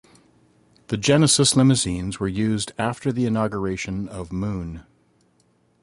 The 0.87 0.97
Genesis 0.97 1.55
limousines 1.55 2.19
were 2.19 2.27
used 2.27 2.71
after 2.79 3.11
the 3.11 3.27
inauguration 3.27 4.09
of 4.09 4.31
Moon. 4.33 4.81